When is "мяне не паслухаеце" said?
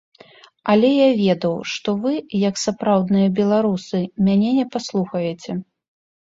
4.31-5.51